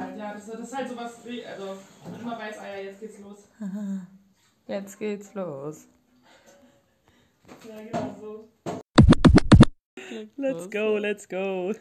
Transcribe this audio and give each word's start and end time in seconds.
halt, 0.00 0.18
ja. 0.18 0.32
Das, 0.34 0.46
das 0.46 0.60
ist 0.60 0.76
halt 0.76 0.88
sowas, 0.88 1.20
wie- 1.24 1.44
also 1.44 1.76
man 2.10 2.20
immer 2.20 2.38
weiß, 2.38 2.58
ah 2.58 2.66
ja, 2.68 2.82
jetzt 2.84 3.00
geht's 3.00 3.18
los. 3.20 3.48
Jetzt 4.66 4.98
geht's 4.98 5.34
los. 5.34 5.86
Ja, 7.68 7.82
genau 7.82 8.16
so. 8.18 8.48
Let's 10.38 10.70
go, 10.70 10.96
let's 10.96 11.28
go. 11.28 11.74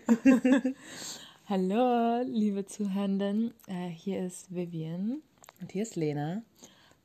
Hallo, 1.47 2.21
liebe 2.25 2.65
Zuhörenden. 2.65 3.53
Äh, 3.67 3.87
hier 3.87 4.25
ist 4.25 4.53
Vivian 4.53 5.21
Und 5.61 5.71
hier 5.71 5.83
ist 5.83 5.95
Lena. 5.95 6.41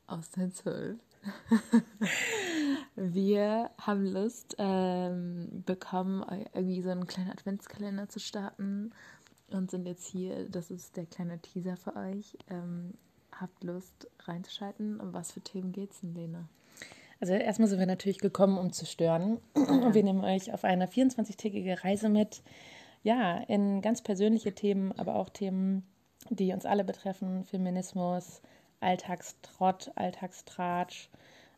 aus 0.07 0.29
der 0.31 0.51
12. 0.51 0.97
Wir 2.95 3.69
haben 3.79 4.05
Lust 4.05 4.55
ähm, 4.57 5.63
bekommen, 5.65 6.25
irgendwie 6.53 6.81
so 6.81 6.89
einen 6.89 7.07
kleinen 7.07 7.31
Adventskalender 7.31 8.09
zu 8.09 8.19
starten 8.19 8.91
und 9.53 9.71
sind 9.71 9.85
jetzt 9.85 10.05
hier. 10.05 10.49
Das 10.49 10.71
ist 10.71 10.97
der 10.97 11.05
kleine 11.05 11.39
Teaser 11.39 11.77
für 11.77 11.95
euch. 11.95 12.37
Ähm, 12.49 12.93
habt 13.31 13.63
Lust 13.63 14.07
reinzuschalten? 14.19 14.99
Um 14.99 15.13
was 15.13 15.31
für 15.31 15.41
Themen 15.41 15.71
geht's 15.71 16.01
denn, 16.01 16.13
Lena? 16.13 16.47
Also 17.19 17.33
erstmal 17.33 17.67
sind 17.67 17.79
wir 17.79 17.85
natürlich 17.85 18.19
gekommen, 18.19 18.57
um 18.57 18.71
zu 18.71 18.85
stören. 18.85 19.39
Und 19.53 19.93
wir 19.93 20.03
nehmen 20.03 20.23
euch 20.23 20.53
auf 20.53 20.63
eine 20.63 20.87
24-tägige 20.87 21.83
Reise 21.83 22.09
mit. 22.09 22.41
Ja, 23.03 23.37
in 23.47 23.81
ganz 23.81 24.01
persönliche 24.01 24.53
Themen, 24.53 24.93
aber 24.97 25.15
auch 25.15 25.29
Themen, 25.29 25.83
die 26.29 26.53
uns 26.53 26.65
alle 26.65 26.83
betreffen. 26.83 27.43
Feminismus, 27.45 28.41
Alltagstrott, 28.79 29.91
Alltagstratsch. 29.95 31.09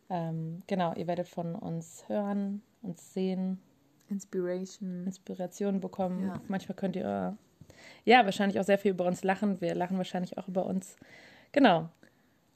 Ähm, 0.09 0.61
genau, 0.67 0.93
ihr 0.95 1.07
werdet 1.07 1.27
von 1.27 1.55
uns 1.55 2.03
hören, 2.07 2.61
uns 2.81 3.13
sehen, 3.13 3.59
Inspiration. 4.09 5.05
Inspiration 5.05 5.79
bekommen. 5.79 6.27
Ja. 6.27 6.41
Manchmal 6.47 6.75
könnt 6.75 6.95
ihr 6.95 7.37
ja 8.05 8.25
wahrscheinlich 8.25 8.59
auch 8.59 8.65
sehr 8.65 8.77
viel 8.77 8.91
über 8.91 9.05
uns 9.05 9.23
lachen. 9.23 9.61
Wir 9.61 9.75
lachen 9.75 9.97
wahrscheinlich 9.97 10.37
auch 10.37 10.47
über 10.47 10.65
uns. 10.65 10.95
Genau, 11.51 11.89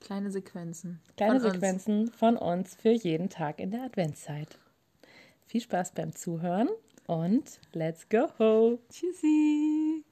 Kleine 0.05 0.29
Sequenzen. 0.29 1.01
kleine 1.17 1.39
Von 1.39 1.45
uns. 1.45 1.53
Sequenzen 1.55 2.11
von 2.11 2.37
uns 2.37 2.75
für 2.75 2.91
jeden 2.91 3.29
Tag 3.29 3.59
in 3.59 3.71
der 3.71 3.81
Adventszeit. 3.81 4.59
Viel 5.47 5.61
Spaß 5.61 5.93
beim 5.93 6.13
Zuhören 6.15 6.69
und 7.07 7.59
let's 7.73 8.07
go! 8.07 8.77
Tschüssi. 8.89 10.03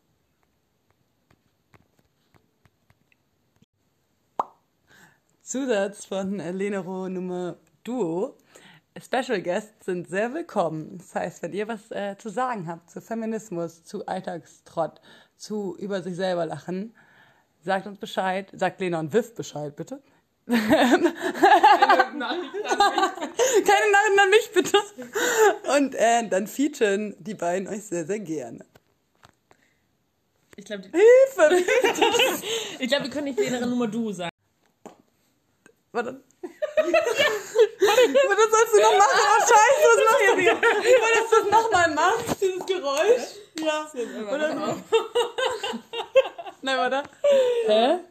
Zusatz 5.43 6.05
von 6.05 6.39
äh, 6.39 6.51
Lenero 6.51 7.07
Nummer 7.07 7.57
Duo. 7.83 8.37
Special 9.01 9.41
Guests 9.41 9.85
sind 9.85 10.07
sehr 10.07 10.33
willkommen. 10.33 10.99
Das 10.99 11.15
heißt, 11.15 11.41
wenn 11.41 11.53
ihr 11.53 11.67
was 11.67 11.89
äh, 11.89 12.15
zu 12.17 12.29
sagen 12.29 12.67
habt 12.67 12.91
zu 12.91 13.01
Feminismus, 13.01 13.83
zu 13.83 14.05
Alltagstrott, 14.05 15.01
zu 15.35 15.75
über 15.77 16.03
sich 16.03 16.15
selber 16.15 16.45
lachen, 16.45 16.95
sagt 17.63 17.87
uns 17.87 17.97
Bescheid. 17.97 18.49
Sagt 18.53 18.79
Lena 18.81 18.99
und 18.99 19.11
Viv 19.11 19.33
Bescheid, 19.33 19.75
bitte. 19.75 20.01
Nachrichten 20.45 22.21
an 22.21 22.41
mich. 22.41 22.51
Keine 22.63 23.91
Nachrichten 23.91 24.19
an 24.19 24.29
mich, 24.29 24.51
bitte. 24.53 24.77
Und 25.75 25.95
äh, 25.95 26.27
dann 26.29 26.47
featuren 26.47 27.15
die 27.17 27.33
beiden 27.33 27.67
euch 27.67 27.83
sehr, 27.85 28.05
sehr 28.05 28.19
gerne. 28.19 28.63
Ich 30.55 30.65
glaube, 30.65 30.83
Hilfe! 30.83 31.63
ich 32.79 32.87
glaub, 32.87 33.01
wir 33.01 33.09
können 33.09 33.25
nicht 33.25 33.39
Lena 33.39 33.65
Nummer 33.65 33.87
Du 33.87 34.11
sagen. 34.11 34.29
Warte. 35.91 36.23
Warte, 36.43 38.11
das 38.35 38.51
sollst 38.51 38.73
du 38.73 38.81
noch 38.81 38.97
machen. 38.97 39.19
Oh, 39.23 39.39
scheiße, 39.41 39.83
was 39.89 39.99
machst 40.05 40.27
du 40.27 40.39
hier? 40.39 40.55
Wolltest 40.55 41.31
du 41.31 41.35
das 41.37 41.42
nochmal 41.53 41.89
machst? 41.93 42.41
Dieses 42.41 42.65
Geräusch? 42.65 43.37
Ja. 43.59 43.87
Oder 44.33 44.51
so. 44.51 44.59
Nein, 46.61 46.77
warte. 46.77 47.03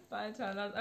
Weiter, 0.09 0.53
lass 0.55 0.71